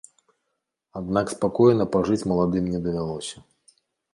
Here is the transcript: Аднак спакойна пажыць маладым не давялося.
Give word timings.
Аднак 1.01 1.33
спакойна 1.35 1.85
пажыць 1.97 2.25
маладым 2.33 2.73
не 2.73 2.79
давялося. 2.89 3.37